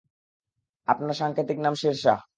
আপনার 0.87 1.13
সাংকেতিক 1.13 1.57
নাম 1.59 1.73
শেরশাহ। 1.75 2.17